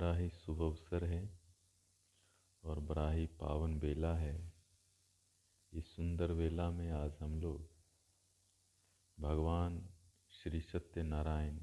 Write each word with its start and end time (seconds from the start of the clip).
बड़ा 0.00 0.16
ही 0.16 0.30
शुभ 0.30 0.62
अवसर 0.62 1.04
है 1.04 1.40
और 2.64 2.80
बड़ा 2.80 3.10
ही 3.10 3.26
पावन 3.26 3.78
बेला 3.78 4.14
है। 4.16 4.52
इस 5.72 5.96
सुंदर 5.96 6.32
वेला 6.32 6.70
में 6.70 6.90
आज 6.90 7.16
हम 7.20 7.40
लोग 7.40 7.70
भगवान 9.20 9.88
श्री 10.30 10.60
सत्यनारायण 10.60 11.58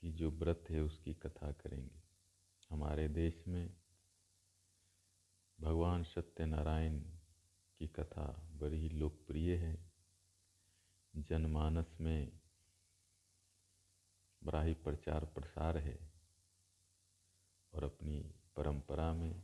की 0.00 0.12
जो 0.12 0.30
व्रत 0.30 0.64
है 0.70 0.80
उसकी 0.80 1.14
कथा 1.14 1.52
करेंगे। 1.52 2.02
हमारे 2.70 3.08
देश 3.08 3.44
में 3.48 3.76
भगवान 5.60 6.02
सत्यनारायण 6.02 7.00
की 7.78 7.88
कथा 7.88 8.50
बड़ी 8.52 8.76
ही 8.76 8.88
लोकप्रिय 8.88 9.54
है। 9.56 9.92
जनमानस 11.16 11.96
में 12.00 12.40
बड़ा 14.44 14.62
ही 14.62 14.74
प्रचार 14.74 15.24
प्रसार 15.24 15.78
है। 15.78 16.17
अपनी 17.88 18.34
परंपरा 18.56 19.12
में। 19.14 19.42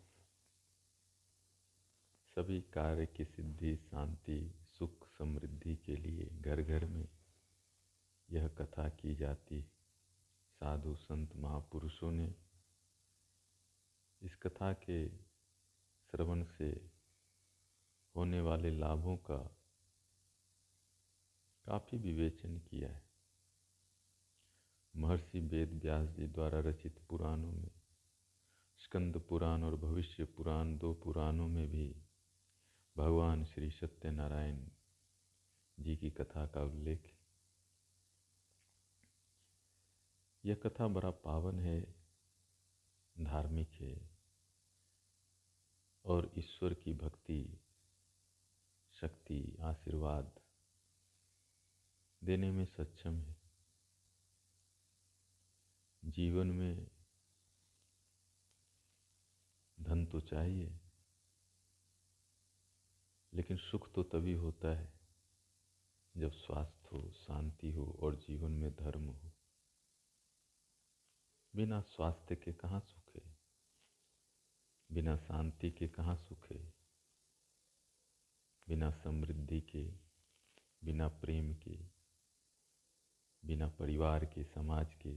सभी 2.27 2.61
कार्य 2.61 3.07
की 3.07 3.25
सिद्धि, 3.25 3.77
शांति, 3.77 4.55
सुख, 4.79 5.09
समृद्धि 5.19 5.77
के 5.77 5.97
लिए 5.97 6.27
घर 6.27 6.62
घर 6.62 6.84
में 6.84 7.09
यह 8.30 8.48
कथा 8.48 8.89
की 8.89 9.15
जाती। 9.15 9.62
साधु 10.51 10.95
संत, 10.95 11.37
महापुरुषों 11.37 12.12
ने 12.12 12.34
इस 14.23 14.37
कथा 14.37 14.73
के 14.73 15.09
श्रवण 16.11 16.45
से 16.45 16.91
होने 18.17 18.41
वाले 18.41 18.70
लाभों 18.70 19.17
का 19.17 19.56
काफ़ी 21.67 21.98
विवेचन 21.98 22.58
किया 22.58 22.89
है। 22.89 23.05
महर्षि 24.97 25.41
वेद 25.41 25.73
व्यास 25.83 26.08
जी 26.08 26.27
द्वारा 26.27 26.61
रचित 26.61 26.98
पुराणों 27.08 27.53
में 27.53 27.83
स्कंद 28.84 29.16
पुराण 29.28 29.62
और 29.62 29.77
भविष्य 29.77 30.24
पुराण 30.24 30.78
दो 30.78 30.94
पुराणों 30.94 31.48
में 31.48 31.68
भी 31.68 32.02
भगवान 32.96 33.44
श्री 33.44 33.70
सत्यनारायण 33.70 34.68
जी 35.80 35.96
की 35.96 36.10
कथा 36.10 36.46
का 36.46 36.62
उल्लेख 36.62 37.14
यह 40.44 40.55
कथा 40.55 40.88
बड़ा 40.88 41.10
पावन 41.10 41.60
है, 41.60 41.94
धार्मिक 43.20 43.70
है 43.70 44.10
और 46.05 46.32
ईश्वर 46.38 46.74
की 46.74 46.92
भक्ति, 46.92 47.60
शक्ति, 49.00 49.56
आशीर्वाद 49.60 50.40
देने 52.24 52.50
में 52.50 52.64
सक्षम 52.64 53.20
है। 53.20 53.36
जीवन 56.05 56.46
में 56.46 56.94
धन 59.84 60.06
तो 60.06 60.20
चाहिए, 60.20 60.80
लेकिन 63.32 63.56
सुख 63.56 63.92
तो 63.92 64.02
तभी 64.02 64.32
होता 64.32 64.77
है 64.77 64.92
जब 66.16 66.32
स्वास्थ्य 66.32 66.88
हो, 66.92 67.10
शांति 67.12 67.70
हो 67.70 67.98
और 68.02 68.16
जीवन 68.16 68.52
में 68.52 68.74
धर्म 68.74 69.08
हो। 69.08 69.32
बिना 71.55 71.80
स्वास्थ्य 71.80 72.36
के 72.36 72.52
कहाँ 72.52 72.80
सुख 72.80 73.14
है? 73.16 73.36
बिना 74.92 75.16
शांति 75.16 75.70
के 75.70 75.88
कहाँ 75.88 76.16
सुख 76.16 76.50
है? 76.50 76.72
बिना 78.68 78.90
समृद्धि 78.90 79.60
के, 79.60 79.84
बिना 80.84 81.08
प्रेम 81.08 81.55
के, 81.55 81.77
बिना 83.44 83.68
परिवार 83.68 84.24
के, 84.24 84.44
समाज 84.44 84.94
के 84.94 85.14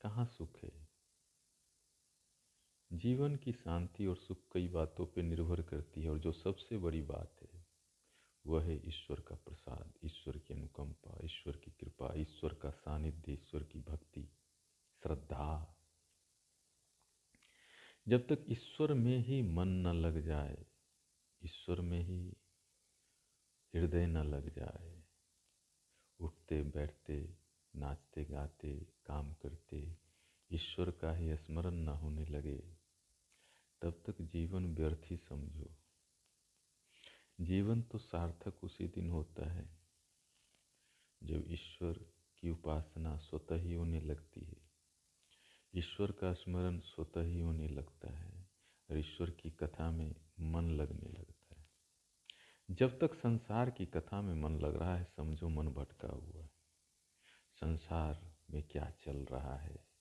कहाँ 0.00 0.26
सुख 0.26 0.58
है? 0.64 0.91
जीवन 2.92 3.36
की 3.36 3.52
शांति 3.52 4.06
और 4.06 4.16
सुख 4.16 4.38
कई 4.52 4.68
बातों 4.68 5.06
पर 5.06 5.22
निर्भर 5.22 5.62
करती 5.62 6.02
है 6.02 6.10
और 6.10 6.18
जो 6.18 6.32
सबसे 6.32 6.78
बड़ी 6.78 7.02
बात 7.02 7.36
है, 7.42 7.66
वह 8.46 8.62
है 8.62 8.88
ईश्वर 8.88 9.20
का 9.20 9.34
प्रसाद, 9.34 9.92
ईश्वर 10.04 10.38
की 10.38 10.54
अनुकंपा, 10.54 11.18
ईश्वर 11.24 11.56
की 11.56 11.70
कृपा, 11.70 12.14
ईश्वर 12.16 12.54
का 12.54 12.70
सानिध्य, 12.70 13.32
ईश्वर 13.32 13.62
की 13.62 13.80
भक्ति, 13.80 14.22
श्रद्धा। 15.02 15.76
जब 18.08 18.26
तक 18.26 18.44
ईश्वर 18.48 18.94
में 18.94 19.18
ही 19.18 19.42
मन 19.42 19.68
न 19.68 19.92
लग 19.92 20.20
जाए, 20.20 20.66
ईश्वर 21.44 21.80
में 21.80 22.02
ही 22.02 22.36
हृदय 23.74 24.06
न 24.06 24.16
लग 24.16 24.54
जाए, 24.54 25.02
उठते, 26.20 26.62
बैठते, 26.62 27.36
नाचते, 27.76 28.24
गाते, 28.24 28.86
काम 29.06 29.32
करते, 29.32 29.96
ईश्वर 30.52 30.90
का 30.90 31.12
ही 31.12 31.36
स्मरण 31.36 31.74
न 31.74 31.88
होने 31.88 32.24
लगे 32.24 32.81
तब 33.82 34.02
तक 34.06 34.22
जीवन 34.22 34.74
व्यर्थ 34.74 35.00
ही 35.10 35.16
समझो। 35.16 35.76
जीवन 37.40 37.82
तो 37.82 37.98
सार्थक 37.98 38.64
उसी 38.64 38.88
दिन 38.88 39.10
होता 39.10 39.52
है, 39.52 39.78
जब 41.22 41.44
ईश्वर 41.48 41.92
की 42.38 42.50
उपासना 42.50 43.16
स्वतः 43.16 43.54
ही 43.54 43.74
होने 43.74 44.00
लगती 44.00 44.40
है। 44.40 44.72
ईश्वर 45.76 46.12
का 46.12 46.32
स्मरण 46.32 46.78
स्वतः 46.78 47.22
ही 47.22 47.40
होने 47.40 47.68
लगता 47.68 48.18
है 48.18 48.50
और 48.90 48.98
ईश्वर 48.98 49.30
की 49.30 49.50
कथा 49.50 49.90
में 49.90 50.14
मन 50.40 50.70
लगने 50.70 51.08
लगता 51.08 51.60
है। 51.60 51.68
जब 52.70 52.98
तक 52.98 53.14
संसार 53.14 53.70
की 53.70 53.86
कथा 53.86 54.22
में 54.22 54.34
मन 54.34 54.58
लग 54.58 54.76
रहा 54.76 54.96
है, 54.96 55.04
समझो 55.04 55.48
मन 55.48 55.68
भटका 55.68 56.08
हुआ 56.08 56.42
है। 56.42 56.50
संसार 57.54 58.36
में 58.50 58.62
क्या 58.62 58.90
चल 58.90 59.16
रहा 59.16 59.56
है? 59.56 59.91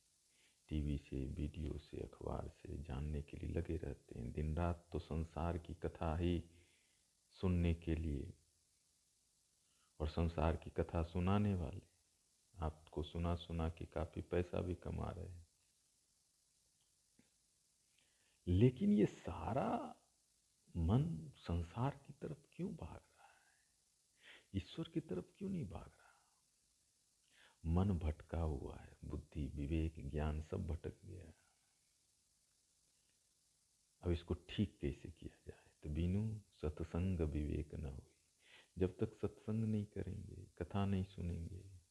टीवी 0.72 0.98
से, 0.98 1.26
वीडियो 1.26 1.78
से, 1.78 1.98
अखबार 1.98 2.50
से 2.50 2.84
जानने 2.84 3.22
के 3.22 3.38
लिए 3.38 3.50
लगे 3.50 3.78
रहते 3.78 4.20
हैं। 4.20 4.32
दिन 4.32 4.58
रात 4.58 4.90
तो 4.94 5.00
संसार 5.00 5.58
की 5.58 5.74
कथा 5.74 6.18
ही 6.18 6.44
सुनने 7.30 7.74
के 7.74 7.96
लिए 7.96 8.34
और 10.00 10.08
संसार 10.08 10.56
की 10.56 10.70
कथा 10.70 11.04
सुनाने 11.04 11.54
वाले। 11.54 11.82
आपको 12.60 13.04
सुना 13.04 13.36
सुना 13.36 13.70
के 13.70 13.86
काफ़ी 13.86 14.22
पैसा 14.22 14.62
भी 14.62 14.76
कमा 14.76 15.10
रहे 15.12 15.28
हैं। 15.28 15.48
लेकिन 18.48 18.94
ये 18.94 19.06
सारा 19.06 19.96
मन 20.78 21.32
संसार 21.38 22.00
की 22.08 22.14
तरफ़ 22.14 22.46
क्यों 22.54 22.76
भाग 22.76 23.00
रहा 23.18 23.28
है? 23.28 23.56
ईश्वर 24.56 24.86
की 24.94 25.00
तरफ़ 25.00 25.26
क्यों 25.38 25.50
नहीं 25.50 25.70
भाग 25.70 25.88
रहा? 25.88 26.01
मन 27.66 27.92
भटका 27.92 28.42
हुआ 28.42 28.76
है, 28.76 28.98
बुद्धि, 29.06 29.48
विवेक, 29.48 30.10
ज्ञान 30.10 30.42
सब 30.42 30.68
भटक 30.68 30.94
गया 31.06 31.24
है। 31.24 31.36
अब 34.04 34.12
इसको 34.12 34.34
ठीक 34.34 34.80
कैसे 34.82 35.12
किया 35.12 35.38
जाए? 35.48 35.72
तो 35.84 35.90
बिनु, 35.90 36.40
सत्संग 36.40 37.20
विवेक 37.20 37.76
न 37.76 37.86
हुई। 37.86 38.12
जब 38.78 38.98
तक 38.98 39.14
सत्संग 39.14 39.64
नहीं 39.64 39.86
करेंगे, 39.86 40.48
कथा 40.58 40.86
नहीं 40.86 41.04
सुनेंगे 41.04 41.82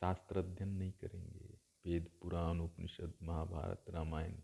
शास्त्र 0.00 0.38
अध्ययन 0.38 0.68
नहीं 0.68 0.92
करेंगे, 0.92 1.58
वेद, 1.86 2.10
पुराण, 2.22 2.60
उपनिषद, 2.60 3.14
महाभारत, 3.22 3.84
रामायण 3.90 4.40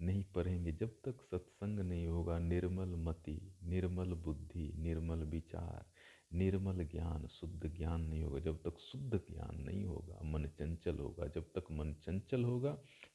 नहीं 0.00 0.24
पढ़ेंगे, 0.24 0.72
जब 0.72 0.88
तक 0.88 1.22
सत्संग 1.22 1.80
नहीं 1.80 2.06
होगा, 2.06 2.38
निर्मल 2.38 2.88
मति, 2.88 3.58
निर्मल 3.62 4.12
बुद्धि, 4.12 4.72
निर्मल 4.76 5.18
विचार 5.18 5.90
निर्मल 6.32 6.84
ज्ञान, 6.84 7.26
शुद्ध 7.26 7.76
ज्ञान 7.76 8.00
नहीं 8.00 8.24
होगा। 8.24 8.40
जब 8.40 8.62
तक 8.62 8.78
शुद्ध 8.78 9.14
ज्ञान 9.16 9.56
नहीं 9.56 9.86
होगा, 9.86 10.20
मन 10.24 10.44
चंचल 10.46 10.98
होगा, 10.98 11.26
जब 11.26 11.42
तक 11.42 11.64
मन 11.70 11.94
चंचल 11.94 12.44
होगा, 12.44 12.74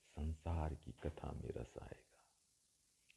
संसार 0.09 0.75
की 0.75 0.91
कथा 0.91 1.31
में 1.31 1.50
रस 1.50 1.74
आएगा। 1.81 2.13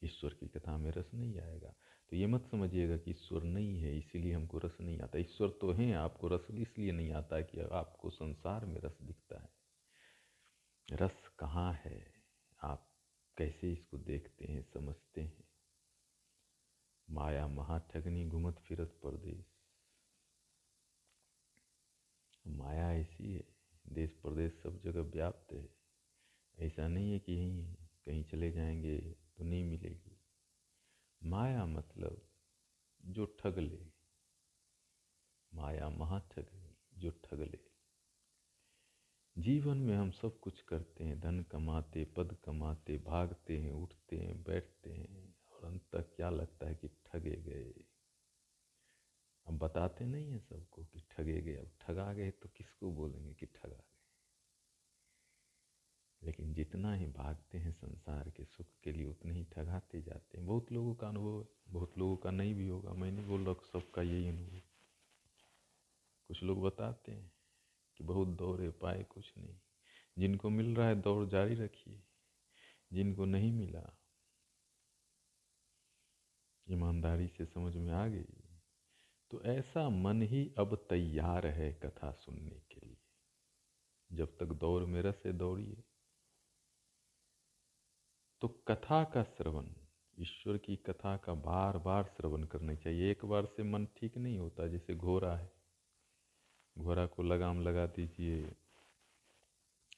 ईश्वर 0.03 0.33
की 0.33 0.47
कथा 0.47 0.77
में 0.77 0.91
रस 0.91 1.13
नहीं 1.13 1.39
आएगा। 1.39 1.73
तो 2.09 2.15
ये 2.15 2.27
मत 2.27 2.47
समझिएगा 2.51 2.97
कि 2.97 3.11
ईश्वर 3.11 3.43
नहीं 3.43 3.81
है, 3.81 3.97
इसीलिए 3.97 4.33
हमको 4.33 4.57
रस 4.57 4.77
नहीं 4.81 4.99
आता। 4.99 5.19
ईश्वर 5.19 5.49
तो 5.49 5.71
है, 5.71 5.93
आपको 5.93 6.27
रस 6.27 6.47
इसलिए 6.51 6.91
नहीं 6.91 7.11
आता 7.11 7.41
कि 7.41 7.61
आपको 7.61 8.09
संसार 8.09 8.65
में 8.65 8.81
रस 8.81 8.97
दिखता 9.01 9.41
है। 9.41 9.49
रस 10.91 11.27
कहाँ 11.39 11.73
है? 11.73 12.13
आप 12.63 12.89
कैसे 13.37 13.73
इसको 13.73 13.97
देखते 13.97 14.45
हैं, 14.45 14.61
समझते 14.73 15.21
हैं? 15.21 15.43
माया, 17.09 17.47
महाठगनी, 17.47 18.25
घुमत 18.25 18.59
फिरत 18.59 18.99
परदेश 19.03 19.56
माया 22.47 22.93
ऐसी 22.93 23.33
है 23.33 23.43
देश 23.89 24.13
प्रदेश 24.13 24.53
सब 24.53 24.81
जगह 24.81 25.01
व्याप्त 25.01 25.53
है। 25.53 25.69
ऐसा 26.59 26.87
नहीं 26.87 27.11
है 27.11 27.19
कि 27.19 27.33
यहीं 27.33 27.75
कहीं 28.05 28.23
चले 28.23 28.51
जाएँगे 28.51 28.97
तो 29.37 29.43
नहीं 29.43 29.63
मिलेगी। 29.63 30.21
माया 31.23 31.65
मतलब 31.65 32.29
जो 33.05 33.25
ठग 33.25 33.59
ले। 33.59 33.85
माया 35.53 35.89
महाठग 35.89 36.73
जो 36.93 37.11
ठग 37.11 37.41
ले। 37.41 37.59
जीवन 39.37 39.77
में 39.77 39.95
हम 39.95 40.11
सब 40.11 40.39
कुछ 40.39 40.61
करते 40.61 41.03
हैं, 41.03 41.19
धन 41.19 41.43
कमाते, 41.43 42.05
पद 42.05 42.37
कमाते, 42.43 42.97
भागते 42.97 43.57
हैं, 43.57 43.71
उठते 43.71 44.17
हैं, 44.17 44.43
बैठते 44.43 44.89
हैं, 44.89 45.35
और 45.51 45.65
अंत 45.65 45.81
तक 45.93 46.15
क्या 46.15 46.29
लगता 46.29 46.67
है 46.67 46.75
कि 46.75 46.87
ठगे 46.87 47.35
गए। 47.35 47.73
अब 49.47 49.57
बताते 49.57 50.05
नहीं 50.05 50.31
हैं 50.31 50.39
सबको 50.39 50.85
कि 50.85 51.01
ठगे 51.11 51.41
गए 51.41 51.55
अब 51.55 51.71
ठगा 51.81 52.13
गए 52.13 52.31
तो 52.31 52.49
किसको 52.49 52.91
बोलेंगे 52.91 53.33
कि 53.33 53.45
ठगा 53.45 53.75
गए 53.75 53.97
लेकिन 56.23 56.53
जितना 56.53 56.93
ही 56.93 57.07
भागते 57.07 57.57
हैं 57.57 57.71
संसार 57.73 58.29
के 58.29 58.45
सुख 58.45 58.67
के 58.83 58.91
लिए, 58.91 59.05
उतने 59.05 59.33
ही 59.33 59.43
ठगाते 59.43 60.01
जाते 60.01 60.37
हैं। 60.37 60.47
बहुत 60.47 60.71
लोगों 60.71 60.95
का 60.95 61.07
अनुभव 61.07 61.47
बहुत 61.69 61.97
लोगों 61.97 62.17
का 62.17 62.31
नहीं 62.31 62.55
भी 62.55 62.67
होगा। 62.67 62.93
मैं 62.93 63.11
नहीं 63.11 63.25
बोल 63.25 63.45
रहा 63.45 63.53
सबका 63.53 64.01
यही 64.01 64.27
अनुभव 64.27 64.61
कुछ 66.27 66.43
लोग 66.43 66.61
बताते 66.61 67.11
हैं 67.11 67.31
कि 67.97 68.03
बहुत 68.03 68.27
दौड़े 68.27 68.69
पाए, 68.69 69.03
कुछ 69.03 69.33
नहीं। 69.37 69.59
जिनको 70.17 70.49
मिल 70.49 70.75
रहा 70.75 70.87
है, 70.87 70.95
दौड़ 70.95 71.27
जारी 71.27 71.55
रखिए। 71.55 72.03
जिनको 72.93 73.25
नहीं 73.25 73.51
मिला, 73.51 73.97
ईमानदारी 76.69 77.27
से 77.27 77.45
समझ 77.45 77.75
में 77.75 77.93
आ 77.93 78.07
गई। 78.07 78.46
तो 79.31 79.43
ऐसा 79.43 79.89
मन 79.89 80.21
ही 80.21 80.53
अब 80.57 80.87
तैयार 80.89 81.47
है 81.47 81.73
कथा 81.73 82.11
सुनने 82.11 82.59
के 82.59 82.87
लिए। 82.87 82.97
जब 84.11 84.37
तक 84.37 84.45
दौड़ 84.45 84.83
में 84.83 85.01
रसे 85.01 85.33
दौड़िए। 85.33 85.83
तो 88.41 88.47
कथा 88.47 89.03
का 89.03 89.23
श्रवण, 89.23 89.67
ईश्वर 90.19 90.57
की 90.57 90.75
कथा 90.75 91.17
का 91.17 91.33
बार 91.33 91.77
बार 91.77 92.03
श्रवण 92.03 92.43
करना 92.43 92.75
चाहिए। 92.75 93.11
एक 93.11 93.25
बार 93.25 93.45
से 93.45 93.63
मन 93.63 93.85
ठीक 93.85 94.17
नहीं 94.17 94.37
होता, 94.37 94.67
जैसे 94.67 94.95
घोड़ा 94.95 95.37
है। 95.37 95.53
घोड़ा 96.77 97.05
को 97.05 97.23
लगाम 97.23 97.61
लगा 97.61 97.85
दीजिए। 97.85 98.55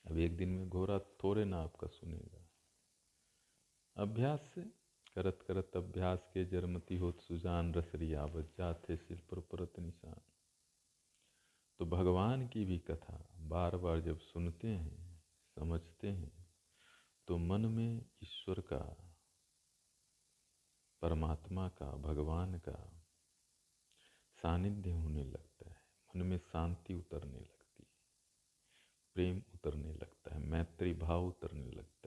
अब 0.05 0.17
एक 0.17 0.37
दिन 0.37 0.49
में 0.49 0.69
घोड़ा 0.69 0.99
थोड़े 0.99 1.45
ना 1.45 1.61
आपका 1.61 1.87
सुनेगा। 1.87 2.49
अभ्यास 3.97 4.51
से 4.55 4.78
करत 5.19 5.39
करत 5.47 5.71
अभ्यास 5.75 6.19
के 6.33 6.45
जरमती 6.45 6.97
होत 6.97 7.21
सुजान 7.21 7.73
रसरिया 7.73 8.27
जाते 8.27 8.97
सिर 8.97 9.17
पर 9.17 9.39
परत 9.39 9.73
निशान। 9.79 10.21
तो 11.79 11.85
भगवान 11.85 12.47
की 12.47 12.65
भी 12.65 12.79
कथा 12.79 13.29
बार 13.37 13.77
बार 13.77 13.99
जब 13.99 14.19
सुनते 14.19 14.67
हैं, 14.67 15.23
समझते 15.55 16.07
हैं 16.07 16.47
तो 17.27 17.37
मन 17.37 17.65
में 17.65 18.05
ईश्वर 18.23 18.59
का, 18.59 19.13
परमात्मा 21.01 21.69
का, 21.69 21.91
भगवान 21.91 22.59
का 22.59 23.03
सानिध्य 24.41 24.91
होने 24.91 25.23
लगता 25.23 25.69
है। 25.69 25.77
मन 26.15 26.21
में 26.21 26.37
शांति 26.37 26.93
उतरने 26.93 27.39
लगती 27.39 27.83
है। 27.83 27.95
प्रेम 29.13 29.43
उतरने 29.53 29.93
लगता 29.93 30.35
है। 30.35 30.41
मैत्री 30.41 30.93
भाव 30.93 31.27
उतरने 31.27 31.71
लगता 31.71 31.93
है। 31.93 31.98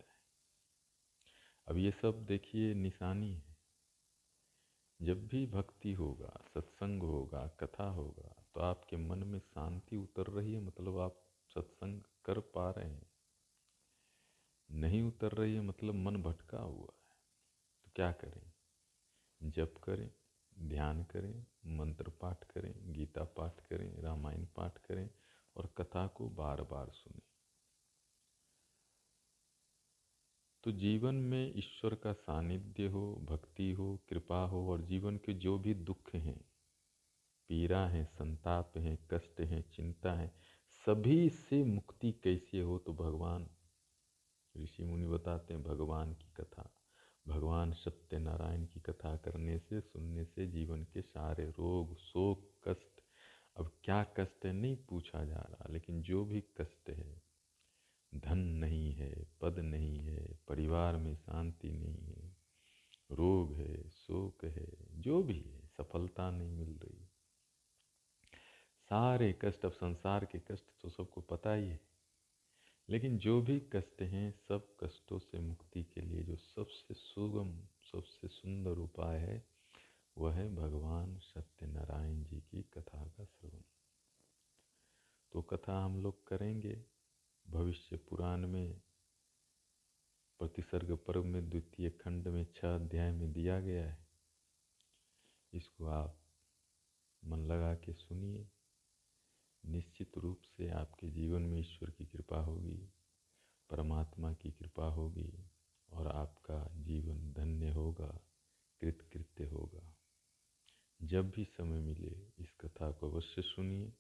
अब 1.69 1.77
ये 1.77 1.91
सब 1.91 2.25
देखिए 2.25 2.75
निशानी 2.75 3.35
है। 3.35 3.57
जब 5.03 5.27
भी 5.27 5.47
भक्ति 5.47 5.93
होगा, 5.93 6.45
सत्संग 6.55 7.03
होगा, 7.03 7.47
कथा 7.61 7.85
होगा 7.85 8.45
तो 8.55 8.61
आपके 8.61 8.97
मन 8.97 9.19
में 9.19 9.39
शांति 9.39 9.97
उतर 9.97 10.27
रही 10.27 10.53
है 10.55 10.61
मतलब 10.61 10.99
आप 10.99 11.23
सत्संग 11.49 12.03
कर 12.25 12.41
पा 12.41 12.71
रहे 12.71 12.91
हैं। 12.91 13.13
नहीं 14.71 15.03
उतर 15.03 15.33
रही 15.33 15.55
है 15.55 15.61
मतलब 15.61 15.95
मन 15.95 16.17
भटका 16.17 16.59
हुआ 16.59 16.93
है। 16.99 17.17
तो 17.85 17.91
क्या 17.97 18.13
करें? 18.13 18.53
जप 19.43 19.75
करें, 19.85 20.11
ध्यान 20.59 21.05
करें, 21.05 21.47
मंत्र 21.67 22.11
पाठ 22.11 22.45
करें, 22.45 22.93
गीता 22.93 23.25
पाठ 23.25 23.61
करें, 23.61 24.01
रामायण 24.01 24.47
पाठ 24.47 24.79
करें 24.79 25.11
और 25.57 25.67
कथा 25.67 26.07
को 26.07 26.29
बार 26.29 26.63
बार 26.63 26.91
सुनें। 26.91 27.32
तो 30.65 30.73
जीवन 30.73 31.15
में 31.15 31.53
ईश्वर 31.57 31.95
का 31.95 32.13
सानिध्य 32.13 32.87
हो, 32.87 33.27
भक्ति 33.31 33.73
हो, 33.73 34.01
कृपा 34.09 34.45
हो 34.45 34.73
और 34.73 34.83
जीवन 34.83 35.17
के 35.17 35.35
जो 35.35 35.59
भी 35.59 35.75
दुख 35.75 36.15
हैं, 36.15 36.45
पीड़ा 37.49 37.87
हैं, 37.87 38.05
संताप 38.05 38.73
हैं, 38.77 39.09
कष्ट 39.11 39.41
हैं, 39.41 39.71
चिंता 39.71 40.13
हैं, 40.13 40.33
सभी 40.87 41.29
से 41.29 41.65
मुक्ति 41.65 42.13
कैसे 42.13 42.61
हो 42.61 42.79
तो 42.79 42.93
भगवान, 42.93 43.49
ऋषि 44.57 44.85
मुनि 44.85 45.07
बताते 45.07 45.55
हैं 45.55 45.63
भगवान 45.63 46.15
की 46.15 46.33
कथा। 46.37 46.75
भगवान 47.29 47.73
सत्यनारायण 47.73 48.67
की 48.67 48.81
कथा 48.81 49.17
करने 49.17 49.59
से, 49.59 49.81
सुनने 49.81 50.25
से 50.25 50.47
जीवन 50.47 50.83
के 50.85 51.03
सारे 51.03 51.45
रोग, 51.45 51.97
शोक, 51.97 52.51
कष्ट, 52.69 53.01
अब 53.57 53.79
क्या 53.85 54.05
कष्ट 54.05 54.47
है 54.47 54.53
नहीं 54.53 54.77
पूछा 54.77 55.25
जा 55.25 55.47
रहा, 55.51 55.73
लेकिन 55.73 56.03
जो 56.03 56.25
भी 56.25 56.41
कष्ट 56.41 56.91
है 56.91 57.22
धन 58.15 58.39
नहीं 58.39 58.93
है, 58.93 59.27
पद 59.41 59.59
नहीं 59.59 59.99
है, 59.99 60.39
परिवार 60.49 60.97
में 60.97 61.17
शांति 61.17 61.71
नहीं 61.73 62.15
है, 62.15 62.37
रोग 63.11 63.55
है, 63.55 63.91
शोक 63.91 64.45
है, 64.45 64.73
जो 64.93 65.23
भी 65.23 65.41
है, 65.41 65.67
सफलता 65.67 66.31
नहीं 66.31 66.51
मिल 66.51 66.73
रही। 66.73 67.09
सारे 68.83 69.39
कष्ट, 69.45 69.65
अब 69.65 69.73
संसार 69.73 70.25
के 70.25 70.39
कष्ट 70.39 70.65
तो 70.81 70.89
सबको 70.89 71.21
पता 71.21 71.55
ही 71.55 71.69
है। 71.69 71.81
लेकिन 72.89 73.19
जो 73.19 73.43
भी 73.43 73.61
कष्ट 73.61 74.03
हैं, 74.03 74.33
सब 74.33 74.77
कष्टों 74.81 75.19
से 75.19 75.39
मुक्ति 75.39 75.85
के 75.85 76.01
लिए 76.01 76.23
जो 76.23 76.37
सबसे 76.37 76.95
सुगम, 76.95 77.61
सबसे 77.93 78.29
सुंदर 78.29 78.71
उपाय 78.71 79.19
है, 79.19 79.47
वह 80.19 80.35
है 80.35 80.55
भगवान 80.55 81.19
सत्यनारायण 81.19 82.25
जी 82.25 82.41
की 82.41 82.63
कथा 82.63 83.09
का 83.09 83.25
श्रवण। 83.25 83.63
तो 85.33 85.43
कथा 85.43 85.85
हम 85.85 86.03
लोग 86.03 86.27
करेंगे। 86.27 86.92
भविष्य 87.53 87.97
पुराण 87.97 88.47
में, 88.47 88.81
प्रतिसर्ग 90.39 90.97
पर्व 90.97 91.25
में, 91.25 91.51
द्वितीय 91.51 91.91
खंड 91.91 92.29
में, 92.29 92.47
छह 92.57 92.75
अध्याय 92.75 93.13
में 93.13 93.33
दिया 93.33 93.61
गया 93.61 93.91
है। 93.91 94.07
इसको 95.53 95.87
आप 95.87 96.23
मन 97.25 97.39
लगा 97.39 97.75
के 97.75 97.93
सुनिए। 97.93 98.49
निश्चित 99.67 100.19
रूप 100.19 100.41
से 100.57 100.69
आपके 100.69 101.09
जीवन 101.11 101.43
में 101.43 101.61
ईश्वर 101.61 101.91
की 101.91 102.07
कृपा 102.07 102.41
होगी, 102.41 102.93
परमात्मा 103.71 104.33
की 104.33 104.51
कृपा 104.51 104.87
होगी, 104.87 105.51
और 105.91 106.07
आपका 106.07 106.73
जीवन 106.77 107.33
धन्य 107.33 107.71
होगा, 107.71 108.21
कृतकृत्य 108.81 109.45
होगा। 109.45 109.97
जब 111.03 111.31
भी 111.31 111.45
समय 111.45 111.81
मिले, 111.81 112.27
इस 112.39 112.53
कथा 112.61 112.93
को 112.93 113.11
अवश्य 113.11 113.43
सुनिए। 113.43 113.93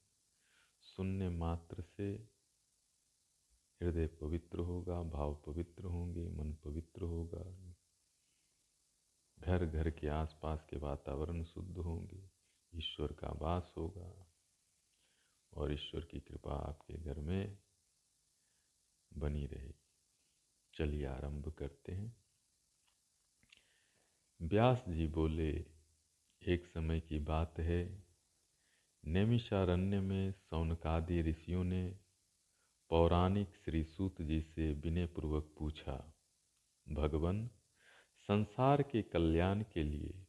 सुनने 0.80 1.30
मात्र 1.30 1.82
से 1.82 2.31
हृदय 3.82 4.06
पवित्र 4.06 4.58
होगा, 4.58 5.02
भाव 5.02 5.42
पवित्र 5.46 5.84
होंगे, 5.84 6.28
मन 6.28 6.54
पवित्र 6.54 7.02
होगा। 7.02 7.74
घर 9.38 9.66
घर 9.66 9.90
के 9.90 10.08
आसपास 10.08 10.66
के 10.70 10.76
वातावरण 10.76 11.44
शुद्ध 11.44 11.78
होंगे, 11.78 12.30
ईश्वर 12.74 13.12
का 13.12 13.28
वास 13.28 13.74
होगा। 13.76 14.28
और 15.52 15.72
ईश्वर 15.72 16.04
की 16.04 16.20
कृपा 16.20 16.52
आपके 16.52 16.94
घर 16.94 17.20
में 17.20 17.58
बनी 19.16 19.46
रहेगी। 19.46 19.88
चलिए 20.74 21.06
आरंभ 21.06 21.48
करते 21.48 21.92
हैं। 21.92 22.24
व्यास 24.42 24.84
जी 24.88 25.06
बोले, 25.06 25.66
एक 26.48 26.66
समय 26.66 27.00
की 27.00 27.18
बात 27.18 27.58
है। 27.58 28.06
नैमिषारण्य 29.04 30.00
में 30.00 30.32
सौनकादि 30.32 31.22
ऋषियों 31.22 31.64
ने 31.64 32.01
पौराणिक 32.92 33.48
श्री 33.64 33.84
सूत 33.84 34.22
जी 34.22 34.40
से 34.40 34.72
विनय 34.72 35.06
पूर्वक 35.06 35.54
पूछा, 35.58 36.14
भगवान, 36.88 37.50
संसार 38.28 38.82
के 38.82 39.02
कल्याण 39.02 39.62
के 39.62 39.82
लिए 39.82 40.26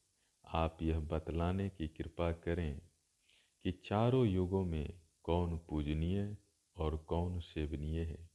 आप 0.48 0.78
यह 0.82 1.00
बतलाने 1.00 1.70
की 1.70 1.88
कृपा 1.88 2.32
करें 2.32 2.82
कि 3.64 3.72
चारों 3.72 4.28
युगों 4.28 4.66
में 4.66 5.02
कौन 5.24 5.58
पूजनीय 5.58 6.38
और 6.78 6.98
कौन 6.98 7.40
सेवनीय 7.40 8.02
है, 8.02 8.30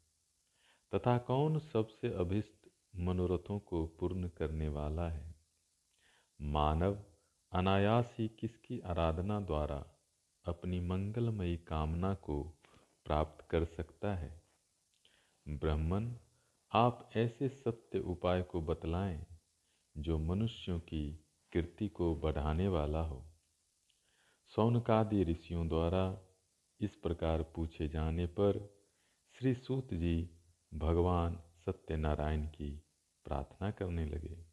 तथा 0.95 1.19
कौन 1.19 1.59
सबसे 1.59 2.09
अभिष्ट 2.09 2.69
मनोरथों 2.97 3.59
को 3.59 3.87
पूर्ण 3.87 4.29
करने 4.29 4.69
वाला 4.69 5.09
है। 5.09 5.35
मानव 6.41 7.05
अनायास 7.53 8.17
ही 8.19 8.29
किसकी 8.29 8.81
आराधना 8.81 9.41
द्वारा 9.41 9.85
अपनी 10.45 10.81
मंगलमयी 10.81 11.57
कामना 11.57 12.15
को 12.15 12.58
प्राप्त 13.05 13.47
कर 13.51 13.65
सकता 13.65 14.15
है। 14.15 14.43
ब्राह्मण, 15.49 16.15
आप 16.73 17.11
ऐसे 17.17 17.49
सत्य 17.49 17.99
उपाय 17.99 18.43
को 18.43 18.61
बतलाएँ, 18.61 19.27
जो 19.99 20.19
मनुष्यों 20.19 20.81
की 20.81 21.25
कीर्ति 21.53 21.89
को 21.89 22.17
बढ़ाने 22.17 22.69
वाला 22.69 23.01
हो। 23.01 23.25
सौनकादि 24.47 25.25
ऋषियों 25.25 25.69
द्वारा 25.69 26.21
इस 26.81 26.97
प्रकार 26.97 27.43
पूछे 27.43 27.89
जाने 27.89 28.27
पर 28.27 28.79
श्री 29.39 29.55
सूत 29.55 29.95
जी 29.95 30.31
भगवान 30.75 31.43
सत्यनारायण 31.67 32.47
की 32.47 32.83
प्रार्थना 33.25 33.71
करने 33.71 34.05
लगे। 34.07 34.47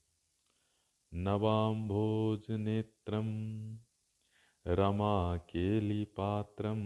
नवाम्भोज 1.14 2.52
नेत्रम 2.52 3.26
रमा 4.68 5.38
केलिपात्रम 5.38 6.82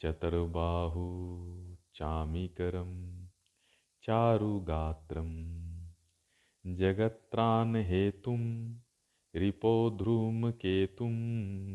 चतुर्बाहु 0.00 1.06
चामीकरम 1.94 2.92
चारुगात्रम 4.04 5.32
जगत्रान 6.64 7.76
हेतुम 7.76 8.46
रिपोध्रुमकेतुम 9.34 11.18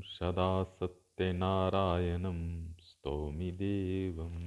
सदा 0.05 0.63
सत्य 0.63 1.32
नारायणं 1.34 2.41
स्तौमि 2.82 3.51
देवम्। 3.51 4.41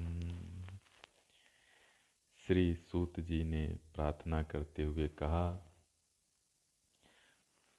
श्री 2.47 2.75
सूत 2.75 3.21
जी 3.21 3.43
ने 3.45 3.67
प्रार्थना 3.95 4.43
करते 4.43 4.83
हुए 4.83 5.09
कहा, 5.09 5.47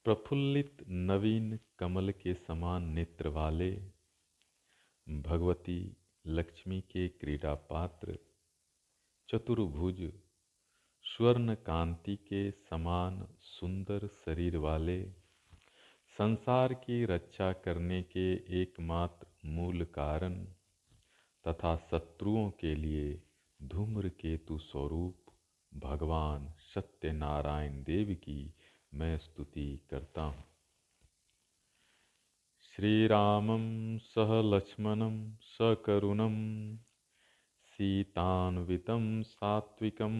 प्रफुल्लित 0.06 0.84
नवीन 0.88 1.58
कमल 1.78 2.10
के 2.12 2.34
समान 2.34 2.88
नेत्र 2.90 3.28
वाले 3.28 3.70
भगवती 5.10 5.96
लक्ष्मी 6.26 6.80
के 6.80 7.08
क्रीड़ा 7.08 7.54
पात्र 7.54 8.18
चतुर्भुज 9.28 10.12
स्वर्ण 11.04 11.54
कांति 11.54 12.16
के 12.16 12.50
समान 12.50 13.26
सुंदर 13.40 14.06
शरीर 14.06 14.56
वाले, 14.56 15.02
संसार 16.18 16.74
की 16.74 17.04
रक्षा 17.04 17.52
करने 17.52 18.02
के 18.02 18.32
एकमात्र 18.62 19.48
मूल 19.48 19.84
कारण 19.84 20.44
तथा 21.44 21.76
शत्रुओं 21.76 22.50
के 22.50 22.74
लिए 22.74 23.22
धूम्र 23.62 24.08
केतु 24.08 24.58
स्वरूप 24.58 25.24
भगवान 25.74 26.54
सत्यनारायण 26.74 27.82
देव 27.82 28.14
की 28.14 28.54
मैं 28.94 29.18
स्तुति 29.18 29.86
करता 29.90 30.22
हूँ। 30.22 30.49
श्रीरामं 32.80 33.98
सह 33.98 34.42
लक्ष्मणं 34.42 35.36
सकरुणं 35.36 36.76
सीतान्वितं 37.64 39.22
सात्विकं, 39.22 40.16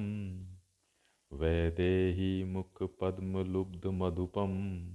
वैदेही 1.33 2.45
मुखपद्मलुब्धमधुपम् 2.45 4.95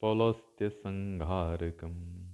पौलस्त्यसंहारकम् 0.00 2.32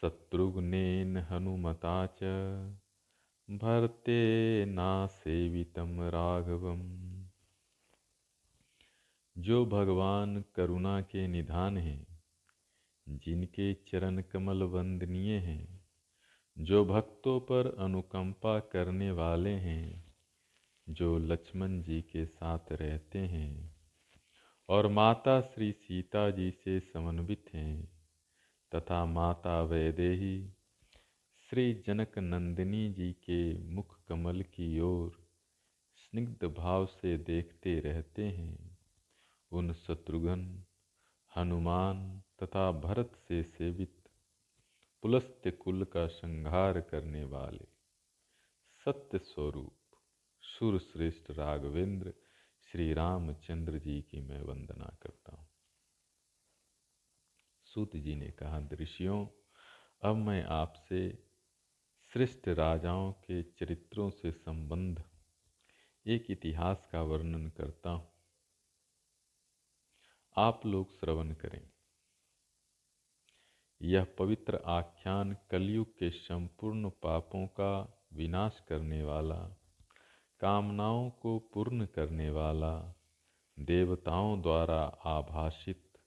शत्रुघ्नेन 0.00 1.16
हनुमता 1.16 2.06
च। 2.06 2.20
भरते 3.50 4.64
ना 4.64 5.06
सेवितम 5.06 6.02
राघवम्। 6.02 7.26
जो 9.38 9.66
भगवान 9.66 10.44
करुणा 10.54 11.00
के 11.00 11.28
निधान 11.28 11.76
हैं, 11.76 12.06
जिनके 13.08 13.74
चरण 13.74 14.22
कमल 14.22 14.62
वंदनीय 14.62 15.36
हैं, 15.36 15.84
जो 16.58 16.84
भक्तों 16.84 17.40
पर 17.40 17.76
अनुकंपा 17.78 18.58
करने 18.58 19.10
वाले 19.10 19.50
हैं, 19.50 20.14
जो 20.88 21.18
लक्ष्मण 21.18 21.82
जी 21.82 22.02
के 22.02 22.26
साथ 22.26 22.72
रहते 22.72 23.18
हैं, 23.18 23.76
और 24.68 24.88
माता 24.88 25.40
श्री 25.40 25.72
सीता 25.72 26.30
जी 26.30 26.50
से 26.50 26.80
समन्वित 26.80 27.44
हैं, 27.54 27.88
तथा 28.74 29.04
माता 29.04 29.62
वैदेही 29.62 30.52
श्री 31.50 31.74
जनक 31.74 32.18
नंदिनी 32.18 32.92
जी 32.92 33.12
के 33.12 33.58
मुख 33.58 34.04
कमल 34.08 34.42
की 34.42 34.80
ओर 34.80 35.26
स्निग्ध 35.96 36.44
भाव 36.44 36.86
से 36.86 37.18
देखते 37.18 37.80
रहते 37.80 38.24
हैं। 38.24 38.78
उन 39.50 39.72
शत्रुघ्न, 39.72 40.64
हनुमान 41.36 42.22
तथा 42.42 42.72
भरत 42.72 43.12
से 43.28 43.42
सेवित, 43.42 44.08
पुलस्त्य 45.02 45.50
कुल 45.50 45.84
का 45.84 46.06
संहार 46.06 46.80
करने 46.80 47.24
वाले 47.24 47.68
सत्य 48.84 49.18
स्वरूप 49.18 49.98
सुरश्रेष्ठ 50.42 51.30
राघवेंद्र 51.30 52.14
श्री 52.72 52.92
रामचंद्र 52.92 53.78
जी 53.78 54.02
की 54.02 54.20
मैं 54.20 54.40
वंदना 54.40 54.98
करता 55.02 55.36
हूँ। 55.36 55.48
सूत 57.64 57.96
जी 57.96 58.14
ने 58.14 58.30
कहा 58.30 58.60
दृश्यों 58.60 59.26
अब 60.02 60.16
मैं 60.16 60.44
आपसे 60.44 61.25
श्रेष्ठ 62.16 62.48
राजाओं 62.48 63.12
के 63.12 63.42
चरित्रों 63.42 64.10
से 64.10 64.32
संबंध। 64.32 65.04
एक 66.06 66.30
इतिहास 66.30 66.88
का 66.92 67.02
वर्णन 67.02 67.48
करता 67.48 67.90
हूँ। 67.90 68.12
आप 70.36 70.66
लोग 70.66 70.92
श्रवण 71.00 71.32
करें। 71.32 71.70
यह 73.82 74.04
पवित्र 74.18 74.56
आख्यान 74.66 75.36
कलयुग 75.50 75.98
के 75.98 76.10
संपूर्ण 76.10 76.90
पापों 76.90 77.46
का 77.46 78.04
विनाश 78.12 78.62
करने 78.68 79.02
वाला, 79.02 79.56
कामनाओं 80.40 81.10
को 81.10 81.38
पूर्ण 81.38 81.86
करने 81.86 82.30
वाला, 82.30 83.00
देवताओं 83.58 84.42
द्वारा 84.42 84.82
आभाषित, 85.04 85.98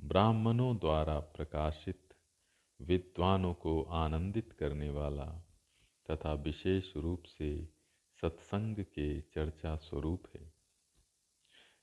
ब्राह्मणों 0.00 0.76
द्वारा 0.78 1.20
प्रकाशित 1.20 2.03
विद्वानों 2.86 3.54
को 3.54 3.82
आनंदित 3.82 4.52
करने 4.52 4.90
वाला 4.90 5.24
तथा 6.10 6.32
विशेष 6.32 6.96
रूप 6.96 7.22
से 7.26 7.68
सत्संग 8.22 8.76
के 8.76 9.20
चर्चा 9.20 9.76
स्वरूप 9.76 10.22
है। 10.34 10.52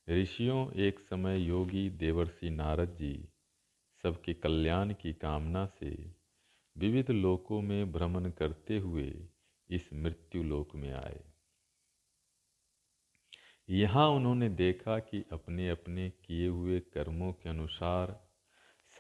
ऋषियों 0.10 0.72
एक 0.74 1.00
समय 1.00 1.40
योगी 1.40 1.90
देवर्षि 1.90 2.50
नारद 2.50 2.96
जी 2.96 3.30
सबके 4.04 4.34
कल्याण 4.34 4.94
की 4.94 5.14
कामना 5.14 5.66
से 5.66 6.16
विविध 6.78 7.12
लोकों 7.12 7.62
में 7.62 7.92
भ्रमण 7.92 8.30
करते 8.32 8.78
हुए 8.78 9.28
इस 9.70 9.90
मृत्यु 9.94 10.44
लोक 10.44 10.76
में 10.76 10.92
आए। 10.94 11.24
यहाँ 13.70 14.08
उन्होंने 14.10 14.50
देखा 14.50 15.00
कि 15.00 15.24
अपने 15.32 15.70
अपने 15.70 16.10
किए 16.10 16.48
हुए 16.48 16.80
कर्मों 16.80 17.34
के 17.34 17.50
अनुसार 17.50 18.31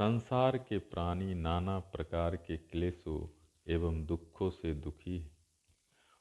संसार 0.01 0.57
के 0.57 0.77
प्राणी 0.77 1.33
नाना 1.33 1.79
प्रकार 1.79 2.35
के 2.35 2.57
क्लेशों 2.57 3.27
एवं 3.67 4.05
दुखों 4.05 4.49
से 4.49 4.73
दुखी 4.73 5.19
है 5.19 5.37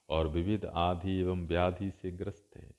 और 0.08 0.28
विविध 0.28 0.64
आधि 0.64 1.20
एवं 1.20 1.46
व्याधि 1.46 1.90
से 1.90 2.10
ग्रस्त 2.10 2.50
है। 2.56 2.74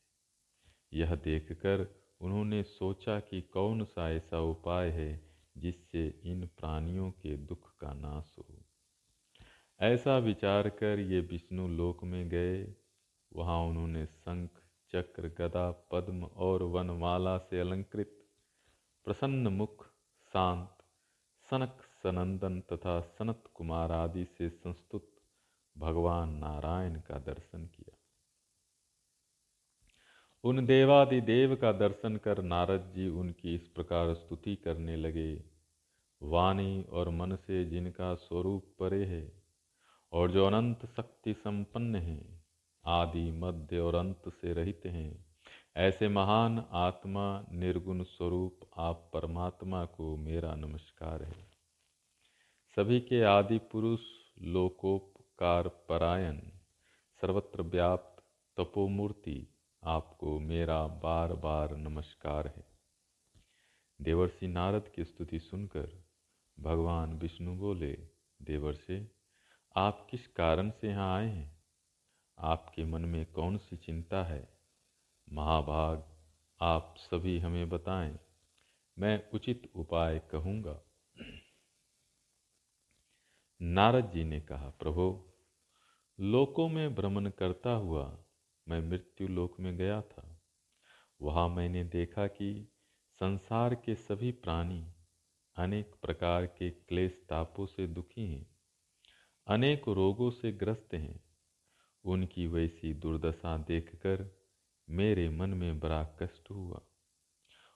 यह 0.93 1.15
देखकर 1.15 1.96
उन्होंने 2.22 2.63
सोचा 2.63 3.20
कि 3.20 3.41
कौन 3.41 3.84
सा 3.84 4.12
ऐसा 4.12 4.39
उपाय 4.39 4.89
है 4.89 5.36
जिससे 5.58 6.22
इन 6.25 6.46
प्राणियों 6.46 7.12
के 7.12 7.38
दुख 7.38 7.77
का 7.77 7.93
नाश 7.93 8.36
हो। 8.39 8.65
ऐसा 9.79 10.17
विचार 10.17 10.70
कर 10.70 11.00
ये 11.00 11.20
विष्णु 11.20 11.67
लोक 11.67 12.03
में 12.03 12.29
गए। 12.29 12.75
वहाँ 13.34 13.60
उन्होंने 13.60 14.05
शंख, 14.05 14.50
चक्र, 14.91 15.27
गदा, 15.27 15.72
पद्म 15.72 16.24
और 16.24 16.63
वनमाला 16.63 17.38
से 17.38 17.60
अलंकृत, 17.60 18.25
प्रसन्न 19.05 19.48
मुख, 19.48 19.88
शांत 20.34 20.77
सनक 21.51 21.77
सनंदन 22.03 22.60
तथा 22.62 23.00
सनत 23.01 23.43
कुमार 23.53 23.91
आदि 23.91 24.25
से 24.25 24.50
संस्तुत 24.50 25.10
भगवान 25.77 26.29
नारायण 26.29 26.96
का 26.96 27.17
दर्शन 27.20 27.65
किया। 27.65 27.98
उन 30.43 30.65
देवादिदेव 30.65 31.55
का 31.55 31.72
दर्शन 31.72 32.15
कर 32.17 32.41
नारद 32.43 32.93
जी 32.96 33.08
उनकी 33.08 33.55
इस 33.55 33.67
प्रकार 33.67 34.13
स्तुति 34.13 34.55
करने 34.55 34.96
लगे। 34.96 35.43
वाणी 36.24 36.84
और 36.84 37.10
मन 37.10 37.36
से 37.36 37.65
जिनका 37.65 38.15
स्वरूप 38.15 38.75
परे 38.79 39.05
है 39.05 39.41
और 40.13 40.31
जो 40.31 40.46
अनंत 40.46 40.86
शक्ति 40.86 41.34
संपन्न 41.34 41.96
है, 41.96 42.43
आदि 42.86 43.31
मध्य 43.31 43.79
और 43.79 43.96
अंत 43.96 44.22
से 44.27 44.53
रहित 44.53 44.81
हैं 44.86 45.31
ऐसे 45.75 46.08
महान 46.08 46.66
आत्मा 46.72 47.46
निर्गुण 47.51 48.04
स्वरूप 48.04 48.60
आप 48.78 49.12
परमात्मा 49.13 49.86
को 49.86 50.18
मेरा 50.18 50.56
नमस्कार 50.56 51.24
है। 51.24 51.51
सभी 52.75 53.00
के 53.00 53.24
आदि 53.24 53.58
पुरुष, 53.58 54.00
लोकोपकार 54.42 55.68
परायण, 55.68 56.38
सर्वत्र 57.22 57.62
व्याप्त 57.62 58.24
तपोमूर्ति 58.58 59.48
आपको 59.84 60.40
मेरा 60.40 60.88
बार 60.88 61.34
बार 61.34 61.78
नमस्कार 61.78 62.48
है। 62.48 62.66
देवर्षि 64.01 64.48
नारद 64.48 64.92
की 64.96 65.06
स्तुति 65.06 65.40
सुनकर 65.40 66.06
भगवान 66.60 67.20
विष्णु 67.20 67.56
बोले, 67.56 67.94
देवर्षि, 68.42 69.12
आप 69.75 70.08
किस 70.10 70.28
कारण 70.28 70.70
से 70.70 70.90
यहाँ 70.90 71.18
आए 71.18 71.30
हैं? 71.30 71.63
आपके 72.40 72.86
मन 72.86 73.01
में 73.01 73.25
कौन 73.25 73.58
सी 73.58 73.78
चिंता 73.78 74.24
है? 74.24 74.61
महाभाग, 75.32 76.04
आप 76.62 76.96
सभी 76.98 77.40
हमें 77.40 77.70
बताएँ। 77.70 78.20
मैं 78.98 79.30
उचित 79.34 79.72
उपाय 79.76 80.20
कहूँगा। 80.32 80.82
नारद 83.62 84.12
जी 84.12 84.24
ने 84.24 84.40
कहा, 84.42 84.70
प्रभो, 84.70 85.38
लोकों 86.20 86.70
में 86.70 86.96
भ्रमण 86.96 87.30
करता 87.30 87.70
हुआ 87.70 88.04
मैं 88.68 88.82
मृत्यु 88.82 89.28
लोक 89.28 89.60
में 89.60 89.78
गया 89.78 90.02
था। 90.02 90.42
वहाँ 91.22 91.48
मैंने 91.50 91.84
देखा 91.84 92.28
कि 92.28 92.68
संसार 93.22 93.76
के 93.76 93.96
सभी 93.96 94.32
प्राणी 94.32 94.94
अनेक 95.58 95.96
प्रकार 96.02 96.46
के 96.46 96.70
क्लेश 96.70 97.22
तापों 97.30 97.66
से 97.66 97.88
दुखी 97.88 98.28
हैं, 98.28 98.46
अनेक 99.48 99.88
रोगों 99.88 100.30
से 100.32 100.52
ग्रस्त 100.52 100.94
हैं। 100.94 101.24
उनकी 102.06 102.48
वैसी 102.48 102.94
दुर्दशा 102.94 103.58
देखकर 103.58 104.40
मेरे 104.90 105.30
मन 105.30 105.50
में 105.50 105.80
बड़ा 105.80 106.04
कष्ट 106.04 106.52
हुआ 106.52 106.82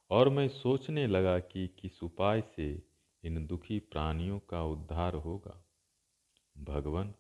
और 0.09 0.29
मैं 0.29 0.47
सोचने 0.47 1.07
लगा 1.07 1.39
कि 1.39 1.67
किस 1.67 2.03
उपाय 2.03 2.43
से 2.55 2.87
इन 3.23 3.47
दुखी 3.47 3.79
प्राणियों 3.79 4.39
का 4.39 4.63
उद्धार 4.63 5.13
होगा। 5.13 5.65
भगवान, 6.57 7.13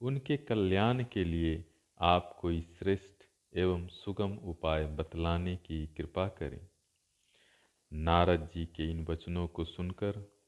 उनके 0.00 0.36
कल्याण 0.36 1.04
के 1.04 1.24
लिए 1.24 1.64
आप 2.00 2.38
कोई 2.40 2.60
श्रेष्ठ 2.60 3.24
एवं 3.56 3.86
सुगम 3.86 4.36
उपाय 4.36 4.86
बतलाने 4.86 5.56
की 5.56 5.86
कृपा 5.86 6.28
करें। 6.28 6.68
नारद 7.92 8.50
जी 8.54 8.66
के 8.66 8.90
इन 8.90 9.06
वचनों 9.10 9.48
को 9.48 9.64
सुनकर 9.64 10.38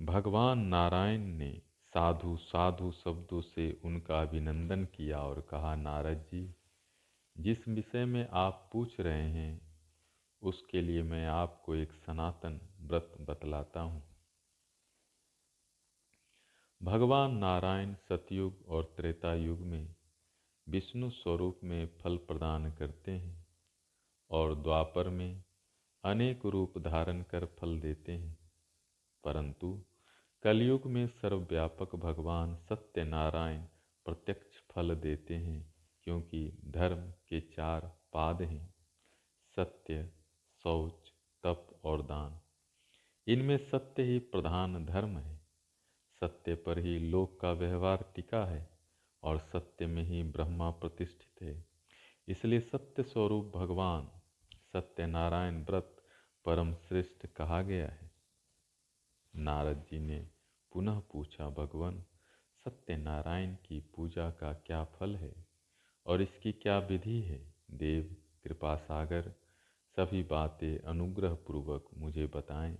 भगवान 0.00 0.58
नारायण 0.58 1.20
ने 1.20 1.62
साधु 1.82 2.36
साधु 2.36 2.92
शब्दों 2.92 3.40
से 3.40 3.80
उनका 3.84 4.22
अभिनंदन 4.22 4.84
किया 4.84 5.20
और 5.20 5.48
कहा, 5.50 5.76
नारद 5.76 6.18
जी 6.18 6.55
जिस 7.40 7.68
विषय 7.68 8.04
में 8.04 8.28
आप 8.32 8.70
पूछ 8.72 9.00
रहे 9.00 9.30
हैं, 9.30 9.60
उसके 10.42 10.80
लिए 10.80 11.02
मैं 11.02 11.26
आपको 11.26 11.74
एक 11.74 11.92
सनातन 11.92 12.60
व्रत 12.80 13.12
बतलाता 13.20 13.80
हूँ। 13.80 14.02
भगवान 16.82 17.36
नारायण 17.36 17.94
सतयुग 17.94 18.64
और 18.68 18.94
त्रेता 18.96 19.34
युग 19.34 19.60
में 19.60 19.94
विष्णु 20.68 21.10
स्वरूप 21.10 21.60
में 21.64 21.86
फल 21.86 22.16
प्रदान 22.16 22.72
करते 22.72 23.12
हैं 23.12 23.46
और 24.30 24.54
द्वापर 24.54 25.08
में 25.08 25.44
अनेक 26.04 26.46
रूप 26.46 26.78
धारण 26.78 27.22
कर 27.22 27.46
फल 27.46 27.80
देते 27.80 28.12
हैं। 28.12 28.38
परंतु 29.24 29.84
कलयुग 30.42 30.86
में 30.86 31.06
सर्वव्यापक 31.06 31.96
भगवान 31.96 32.56
सत्यनारायण 32.56 33.62
प्रत्यक्ष 34.04 34.74
फल 34.74 34.94
देते 34.94 35.34
हैं। 35.34 35.75
क्योंकि 36.06 36.62
धर्म 36.64 37.10
के 37.10 37.40
चार 37.40 37.80
पाद 38.12 38.42
हैं, 38.42 38.74
सत्य, 39.56 40.12
शौच, 40.62 41.12
तप 41.42 41.80
और 41.84 42.02
दान। 42.02 42.40
इनमें 43.26 43.58
सत्य 43.58 44.02
ही 44.02 44.18
प्रधान 44.18 44.86
धर्म 44.86 45.18
है। 45.18 45.40
सत्य 46.20 46.54
पर 46.54 46.78
ही 46.78 46.98
लोक 46.98 47.40
का 47.40 47.52
व्यवहार 47.52 48.12
टिका 48.16 48.44
है 48.46 48.78
और 49.22 49.38
सत्य 49.38 49.86
में 49.86 50.02
ही 50.02 50.22
ब्रह्मा 50.22 50.70
प्रतिष्ठित 50.70 51.42
है। 51.42 51.66
इसलिए 52.28 52.60
सत्य 52.60 53.02
स्वरूप 53.02 53.52
भगवान 53.56 54.10
सत्यनारायण 54.72 55.64
व्रत 55.64 55.96
परम 56.44 56.74
श्रेष्ठ 56.74 57.26
कहा 57.26 57.62
गया 57.62 57.88
है। 57.88 58.10
नारद 59.36 59.86
जी 59.90 59.98
ने 59.98 60.30
पुनः 60.72 61.00
पूछा, 61.00 61.48
भगवान 61.48 62.04
सत्यनारायण 62.64 63.54
की 63.54 63.80
पूजा 63.80 64.30
का 64.30 64.52
क्या 64.52 64.84
फल 64.84 65.16
है? 65.16 65.45
और 66.06 66.22
इसकी 66.22 66.52
क्या 66.52 66.78
विधि 66.78 67.20
है? 67.20 67.54
देव, 67.70 68.16
कृपा 68.44 68.76
सागर, 68.76 69.32
सभी 69.96 70.22
बातें 70.22 70.78
अनुग्रह 70.78 71.34
पूर्वक 71.34 71.84
मुझे 71.94 72.26
बताएँ। 72.26 72.78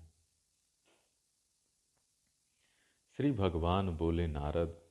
श्री 3.17 3.33
भगवान 3.33 3.97
बोले, 3.97 4.27
नारद, 4.27 4.83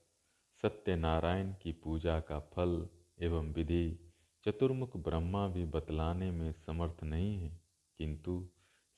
सत्यनारायण 0.62 1.54
की 1.62 1.72
पूजा 1.72 2.20
का 2.20 2.40
फल 2.40 2.88
एवं 3.22 3.54
विधि 3.54 4.12
चतुर्मुख 4.46 4.98
ब्रह्मा 4.98 5.48
भी 5.48 5.66
बतलाने 5.66 6.32
में 6.32 6.52
समर्थ 6.52 7.04
नहीं 7.04 7.38
है। 7.38 7.62
किंतु 7.98 8.50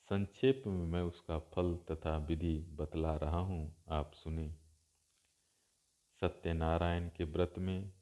संक्षेप 0.02 0.62
में 0.66 0.86
मैं 0.86 1.02
उसका 1.02 1.38
फल 1.38 1.78
तथा 1.90 2.16
विधि 2.16 2.58
बतला 2.58 3.16
रहा 3.16 3.38
हूँ। 3.38 3.76
आप 3.88 4.12
सुने। 4.14 4.54
सत्यनारायण 6.20 7.08
के 7.08 7.24
व्रत 7.24 7.54
में 7.58 7.97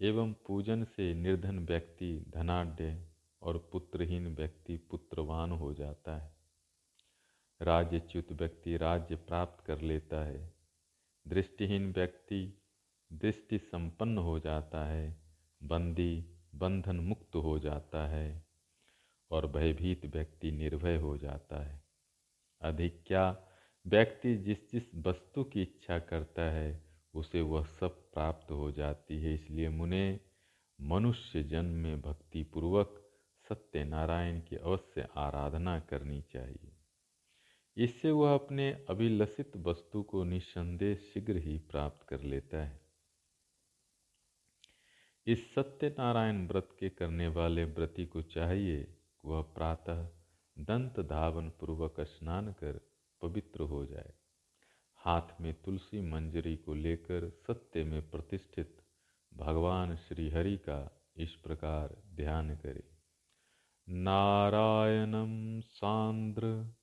एवं 0.00 0.32
पूजन 0.32 0.84
से 0.84 1.14
निर्धन 1.14 1.58
व्यक्ति 1.58 2.24
धनाढ़ 2.28 2.96
और 3.42 3.68
पुत्रहीन 3.72 4.34
व्यक्ति 4.34 4.76
पुत्रवान 4.76 5.50
हो 5.50 5.74
जाता 5.74 6.16
है। 6.16 6.36
राज्यच्युत 7.62 8.32
व्यक्ति 8.32 8.76
राज्य 8.76 9.16
प्राप्त 9.16 9.64
कर 9.64 9.80
लेता 9.80 10.24
है। 10.24 10.54
दृष्टिहीन 11.28 11.92
व्यक्ति 11.92 12.62
दृष्टि 13.12 13.58
संपन्न 13.58 14.18
हो 14.18 14.38
जाता 14.38 14.86
है। 14.86 15.22
बंदी 15.62 16.26
बंधन 16.54 16.96
मुक्त 16.96 17.36
हो 17.36 17.58
जाता 17.58 18.08
है 18.08 18.46
और 19.30 19.46
भयभीत 19.46 20.06
व्यक्ति 20.06 20.50
निर्भय 20.50 20.96
हो 20.96 21.18
जाता 21.18 21.62
है। 21.62 21.82
अधिक 22.62 23.04
क्या, 23.06 23.46
व्यक्ति 23.86 24.36
जिस 24.36 24.70
जिस 24.70 24.94
वस्तु 24.94 25.44
की 25.44 25.62
इच्छा 25.62 25.98
करता 25.98 26.42
है 26.42 26.85
उसे 27.16 27.40
वह 27.40 27.64
सब 27.64 28.12
प्राप्त 28.12 28.50
हो 28.50 28.72
जाती 28.72 29.22
है। 29.22 29.34
इसलिए 29.34 29.68
मुने, 29.68 30.20
मनुष्य 30.80 31.42
जन्म 31.42 31.70
में 31.70 32.00
भक्ति 32.00 32.42
पूर्वक 32.42 33.02
सत्य 33.48 33.84
नारायण 33.84 34.40
की 34.40 34.56
अवश्य 34.56 35.08
आराधना 35.16 35.78
करनी 35.80 36.22
चाहिए। 36.22 36.72
इससे 37.76 38.10
वह 38.10 38.34
अपने 38.34 38.72
अभिलषित 38.90 39.56
वस्तु 39.56 40.02
को 40.02 40.24
निस्संदेह 40.24 40.94
शीघ्र 40.94 41.36
ही 41.36 41.58
प्राप्त 41.58 42.06
कर 42.08 42.22
लेता 42.22 42.64
है। 42.64 42.80
इस 45.26 45.54
सत्यनारायण 45.54 46.46
व्रत 46.48 46.68
के 46.80 46.88
करने 46.88 47.28
वाले 47.28 47.64
व्रति 47.64 48.06
को 48.06 48.22
चाहिए 48.22 48.96
वह 49.24 49.42
प्रातः 49.42 50.08
दंत 50.58 51.00
धावन 51.00 51.50
पूर्वक 51.50 52.00
स्नान 52.00 52.52
कर 52.52 52.80
पवित्र 53.22 53.62
हो 53.62 53.86
जाए। 53.86 54.12
हाथ 55.06 55.40
में 55.40 55.54
तुलसी 55.54 56.00
मंजरी 56.00 56.56
को 56.56 56.74
लेकर 56.74 57.30
सत्य 57.30 57.84
में 57.84 58.10
प्रतिष्ठित 58.10 58.76
भगवान 59.36 59.96
श्री 59.96 60.30
हरि 60.30 60.56
का 60.56 61.06
इस 61.16 61.34
प्रकार 61.34 62.02
ध्यान 62.14 62.56
करे। 62.56 62.84
नारायणम 63.88 65.60
सांद्र 65.60 66.74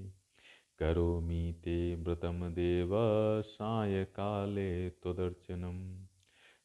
करोमि 0.79 1.61
ते 1.65 1.95
व्रतं 1.95 2.55
देव 2.55 2.91
सायकाले 3.43 4.91
त्वदर्चनं 4.91 6.07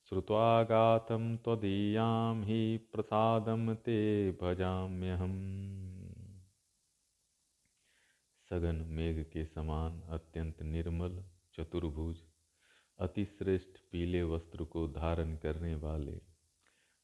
श्रुत्वागातं 0.10 1.38
त्वदीयां 1.38 2.44
हि 2.44 2.78
प्रसादं 2.78 3.76
ते 3.76 4.32
भजाम्यहम्। 4.32 6.10
सघन 8.50 8.76
मेघ 8.76 9.24
के 9.24 9.46
समान 9.46 10.02
अत्यंत 10.02 10.62
निर्मल 10.62 11.24
चतुर्भुज, 11.56 12.18
अतिश्रेष्ठ 13.00 13.78
पीले 13.92 14.24
वस्त्र 14.24 14.64
को 14.64 14.88
धारण 14.88 15.36
करने 15.36 15.76
वाले, 15.76 16.22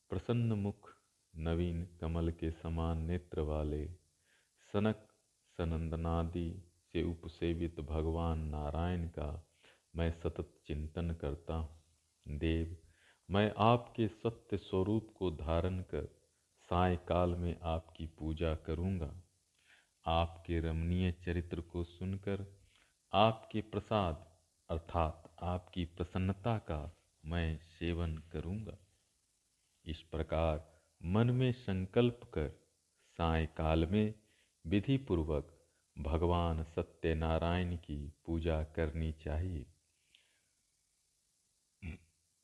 प्रसन्न 0.10 0.54
मुख 0.54 0.90
नवीन 1.36 1.88
कमल 2.02 2.32
के 2.32 2.52
समान 2.52 2.98
नेत्र 2.98 3.42
वाले, 3.42 3.88
सनक, 4.74 5.08
सनंदनादि 5.58 6.72
से 6.96 7.04
उपसेवित 7.04 7.80
भगवान 7.80 8.40
नारायण 8.40 9.08
का 9.08 9.48
मैं 9.96 10.12
सतत 10.12 10.54
चिंतन 10.68 11.12
करता 11.22 11.54
हूँ। 11.54 12.38
देव, 12.38 12.78
मैं 13.30 13.52
आपके 13.58 14.08
सत्य 14.08 14.58
स्वरूप 14.58 15.08
को 15.16 15.32
धारण 15.32 15.80
कर 15.80 16.06
सायकाल 16.70 17.30
में 17.30 17.56
आपकी 17.64 18.06
पूजा 18.08 18.56
करूँगा। 18.56 19.12
आपके 20.06 20.60
रमणीय 20.60 21.12
चरित्र 21.12 21.62
को 21.62 21.84
सुनकर 21.84 22.46
आपके 23.14 23.62
प्रसाद, 23.62 24.26
अर्थात 24.70 25.36
आपकी 25.44 25.86
प्रसन्नता 25.86 26.58
का 26.58 26.98
मैं 27.26 27.58
सेवन 27.58 28.18
करूँगा। 28.18 28.78
इस 29.86 30.02
प्रकार 30.02 30.64
मन 31.06 31.32
में 31.32 31.52
संकल्प 31.52 32.22
कर 32.34 32.50
सायकाल 33.20 33.86
में 33.86 34.14
विधि 34.68 34.98
पूर्वक 34.98 35.55
भगवान 35.98 36.64
सत्यनारायण 36.64 37.78
की 37.78 38.14
पूजा 38.26 38.64
करनी 38.64 39.12
चाहिए। 39.12 39.66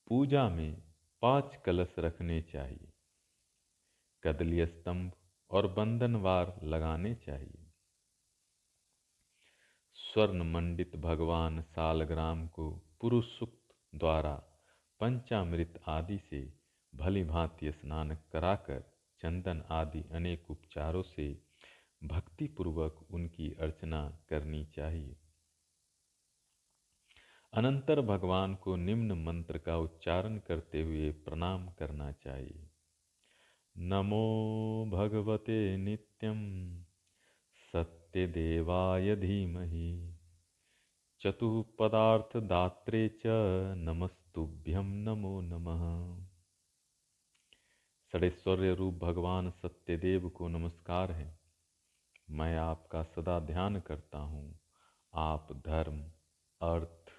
पूजा 0.08 0.50
में 0.50 0.84
पाँच 1.22 1.56
कलश 1.66 1.96
रखने 2.00 2.42
चाहिए। 2.42 2.94
कदली 4.24 4.66
स्तंभ 4.66 5.12
और 5.50 5.68
बंधनवार 5.68 6.60
लगाने 6.64 7.16
चाहिए। 7.16 7.72
स्वर्ण 9.96 10.52
मंडित 10.52 10.96
भगवान 10.96 11.62
सालग्राम 11.62 12.48
को 12.48 12.72
पुरुष 13.02 13.26
सुक्त 13.26 13.76
द्वारा 13.96 14.34
पंचामृत 15.00 15.82
आदि 15.88 16.18
से 16.18 16.54
भली 16.96 17.24
भांति 17.24 17.72
स्नान 17.72 18.16
कराकर 18.16 18.80
चंदन 19.20 19.64
आदि 19.70 20.04
अनेक 20.12 20.52
उपचारों 20.52 21.04
से 21.04 21.51
भक्तिपूर्वक 22.04 23.06
उनकी 23.12 23.54
अर्चना 23.54 24.20
करनी 24.30 24.66
चाहिए। 24.66 25.18
अनंतर 27.54 28.02
भगवान 28.02 28.56
को 28.56 28.76
निम्न 28.76 29.12
मंत्र 29.12 29.58
का 29.58 29.78
उच्चारण 29.78 30.38
करते 30.38 30.82
हुए 30.82 31.12
प्रणाम 31.12 31.70
करना 31.70 32.12
चाहिए। 32.12 32.72
नमो 33.78 34.86
भगवते 34.94 35.78
नित्यं 35.78 36.82
सत्यदेवाय 37.74 39.16
धीमहि। 39.16 40.18
चतुःपदार्थदात्रे 41.22 43.10
च 43.10 43.24
नमस्तुभ्यं 43.78 44.86
नमो 44.86 45.42
नमः। 45.42 46.26
षडेश्वर्य 48.12 48.76
रूप 48.76 48.94
भगवान 48.94 49.52
सत्यदेव 49.52 50.30
को 50.30 50.48
नमस्कार 50.48 51.12
है। 51.12 51.40
मैं 52.32 52.58
आपका 52.58 53.04
सदा 53.04 53.39
ध्यान 53.39 53.80
करता 53.80 54.17
हूँ। 54.17 54.60
आप 55.15 55.48
धर्म, 55.52 56.02
अर्थ, 56.62 57.12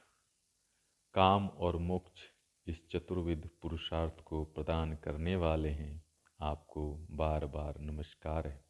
काम 1.14 1.48
और 1.48 1.76
मोक्ष 1.76 2.20
इस 2.66 2.88
चतुर्विध 2.90 3.50
पुरुषार्थ 3.62 4.20
को 4.20 4.44
प्रदान 4.44 4.94
करने 4.94 5.36
वाले 5.36 5.68
हैं। 5.68 6.04
आपको 6.40 7.06
बार 7.10 7.46
बार 7.46 7.80
नमस्कार 7.80 8.46
है। 8.48 8.64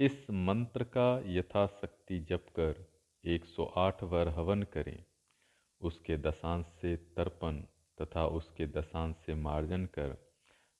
इस 0.00 0.26
मंत्र 0.30 0.84
का 0.84 1.22
यथाशक्ति 1.26 2.20
जप 2.20 2.46
कर 2.50 2.92
108 3.24 4.02
वर 4.02 4.28
हवन 4.28 4.62
करें। 4.62 5.04
उसके 5.80 6.16
दशांश 6.16 6.66
से 6.66 6.96
तर्पण 6.96 7.60
तथा 8.02 8.26
उसके 8.26 8.66
दशांश 8.66 9.16
से 9.16 9.34
मार्जन 9.34 9.86
कर 9.86 10.32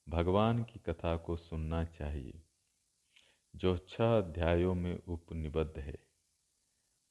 भगवान 0.08 0.62
की 0.62 0.78
कथा 0.78 1.16
को 1.16 1.36
सुनना 1.36 1.84
चाहिए। 1.84 2.42
जो 3.56 3.78
छह 3.78 4.18
अध्यायों 4.18 4.74
में 4.74 5.02
उपनिबद्ध 5.08 5.78
है। 5.78 5.98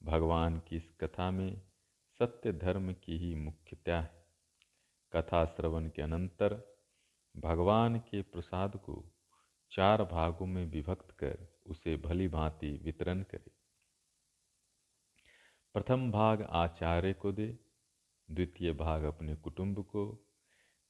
भगवान 0.03 0.59
की 0.59 0.75
इस 0.75 0.91
कथा 1.01 1.31
में 1.31 1.61
सत्य 2.19 2.53
धर्म 2.53 2.93
की 2.93 3.17
ही 3.17 3.35
मुख्यता 3.35 4.01
है। 4.01 4.25
कथा 5.15 5.45
श्रवण 5.45 5.89
के 5.89 6.01
अनंतर 6.01 6.77
भगवान 7.37 7.99
के 7.99 8.21
प्रसाद 8.21 8.75
को 8.75 9.13
चार 9.71 10.03
भागों 10.03 10.45
में 10.45 10.65
विभक्त 10.65 11.11
कर 11.11 11.61
उसे 11.65 11.97
भली 11.97 12.27
भांति 12.27 12.81
वितरण 12.83 13.23
करे। 13.23 13.51
प्रथम 15.73 16.11
भाग 16.11 16.41
आचार्य 16.41 17.13
को 17.13 17.31
दे, 17.31 17.59
द्वितीय 18.31 18.73
भाग 18.73 19.03
अपने 19.03 19.35
कुटुंब 19.35 19.83
को, 19.83 20.27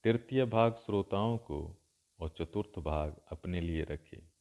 तृतीय 0.03 0.45
भाग 0.45 0.73
श्रोताओं 0.73 1.37
को 1.37 1.77
और 2.19 2.29
चतुर्थ 2.29 2.79
भाग 2.79 3.21
अपने 3.31 3.61
लिए 3.61 3.83
रखे। 3.83 4.36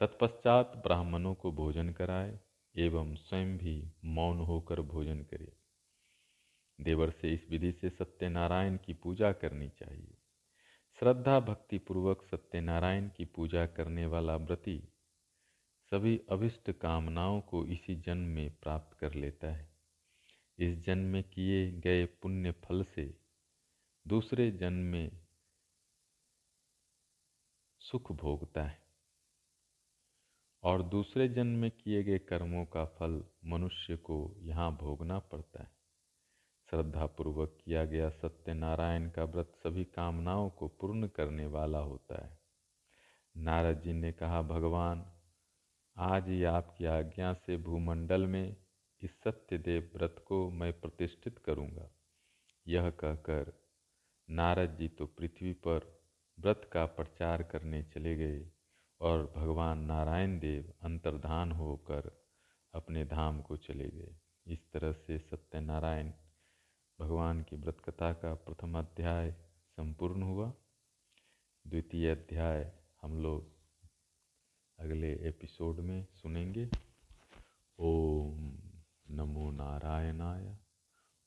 तत्पश्चात 0.00 0.72
ब्राह्मणों 0.76 1.34
को 1.34 1.52
भोजन 1.52 1.90
कराए 1.90 2.40
एवं 2.76 3.14
स्वयं 3.14 3.58
भी 3.58 3.92
मौन 4.04 4.38
होकर 4.38 4.80
भोजन 4.80 5.22
करे। 5.22 5.52
देवर 6.80 7.10
से 7.10 7.34
इस 7.34 7.50
विधि 7.50 7.72
से 7.72 7.90
सत्यनारायण 7.90 8.76
की 8.76 8.94
पूजा 8.94 9.32
करनी 9.32 9.68
चाहिए। 9.68 10.18
श्रद्धा 11.00 11.40
भक्ति 11.40 11.78
पूर्वक 11.78 12.22
सत्यनारायण 12.22 13.10
की 13.16 13.24
पूजा 13.24 13.66
करने 13.66 14.06
वाला 14.06 14.36
व्रति 14.36 14.92
सभी 15.92 16.20
अभिष्ट 16.30 16.70
कामनाओं 16.70 17.40
को 17.40 17.66
इसी 17.66 17.96
जन्म 17.96 18.26
में 18.26 18.56
प्राप्त 18.62 18.98
कर 18.98 19.14
लेता 19.14 19.48
है। 19.48 19.70
इस 20.58 20.78
जन्म 20.78 21.04
में 21.04 21.22
किए 21.22 21.72
गए 21.72 22.04
पुण्य 22.04 22.52
फल 22.52 22.84
से 22.84 23.18
दूसरे 24.06 24.50
जन्म 24.50 24.78
में 24.78 25.26
सुख 27.80 28.12
भोगता 28.12 28.62
है। 28.62 28.87
और 30.62 30.82
दूसरे 30.82 31.28
जन्म 31.28 31.58
में 31.58 31.70
किए 31.70 32.02
गए 32.02 32.18
कर्मों 32.18 32.64
का 32.64 32.84
फल 32.84 33.24
मनुष्य 33.44 33.96
को 33.96 34.36
यहाँ 34.40 34.76
भोगना 34.76 35.18
पड़ता 35.18 35.62
है। 35.62 35.70
श्रद्धापूर्वक 36.70 37.58
किया 37.64 37.84
गया 37.84 38.10
सत्यनारायण 38.10 39.10
का 39.10 39.24
व्रत 39.24 39.52
सभी 39.56 39.84
कामनाओं 39.84 40.50
को 40.50 40.68
पूर्ण 40.68 41.08
करने 41.08 41.46
वाला 41.46 41.78
होता 41.78 42.24
है। 42.24 42.38
नारद 43.36 43.80
जी 43.80 43.92
ने 43.92 44.12
कहा, 44.12 44.42
भगवान, 44.42 45.12
आज 45.96 46.28
ही 46.28 46.44
आपकी 46.44 46.84
आज्ञा 46.84 47.32
से 47.34 47.56
भूमंडल 47.56 48.26
में 48.26 48.56
इस 49.02 49.10
सत्यदेव 49.10 49.90
व्रत 49.94 50.24
को 50.26 50.50
मैं 50.50 50.80
प्रतिष्ठित 50.80 51.38
करूँगा। 51.38 51.90
यह 52.66 52.90
कहकर 52.90 53.52
नारद 54.30 54.76
जी 54.76 54.88
तो 54.88 55.06
पृथ्वी 55.06 55.52
पर 55.52 56.00
व्रत 56.38 56.70
का 56.72 56.86
प्रचार 56.86 57.42
करने 57.42 57.82
चले 57.82 58.16
गए। 58.16 58.52
और 59.00 59.32
भगवान 59.36 59.78
नारायण 59.78 60.38
देव 60.38 60.74
अंतर्धान 60.82 61.52
होकर 61.52 62.26
अपने 62.74 63.04
धाम 63.04 63.42
को 63.42 63.56
चले 63.56 63.88
गए। 63.88 64.16
इस 64.46 64.72
तरह 64.72 64.92
से 64.92 65.18
सत्यनारायण 65.18 66.12
भगवान 67.00 67.42
की 67.42 67.56
व्रत 67.56 67.76
कथा 67.80 68.12
का 68.12 68.34
प्रथम 68.34 68.78
अध्याय 68.78 69.32
संपूर्ण 69.68 70.22
हुआ। 70.22 70.52
द्वितीय 71.66 72.10
अध्याय 72.10 72.72
हम 73.02 73.18
लोग 73.22 73.58
अगले 74.78 75.12
एपिसोड 75.28 75.80
में 75.80 76.06
सुनेंगे। 76.14 76.70
ओम 77.78 78.58
नमो 79.10 79.50
नारायणाय, 79.50 80.58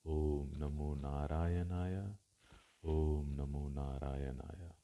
ओम 0.06 0.58
नमो 0.58 0.96
नारायणाय, 0.96 2.16
ओम 2.84 3.30
नमो 3.30 3.70
नारायणाय। 3.70 4.81